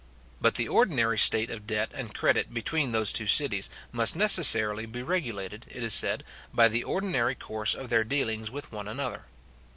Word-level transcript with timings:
But 0.41 0.55
the 0.55 0.67
ordinary 0.67 1.19
state 1.19 1.51
of 1.51 1.67
debt 1.67 1.91
and 1.93 2.11
credit 2.11 2.51
between 2.55 2.91
those 2.91 3.13
two 3.13 3.27
cities 3.27 3.69
must 3.91 4.15
necessarily 4.15 4.87
be 4.87 5.03
regulated, 5.03 5.67
it 5.69 5.83
is 5.83 5.93
said, 5.93 6.23
by 6.51 6.69
the 6.69 6.83
ordinary 6.83 7.35
course 7.35 7.75
of 7.75 7.89
their 7.89 8.03
dealings 8.03 8.49
with 8.49 8.71
one 8.71 8.87
another. 8.87 9.25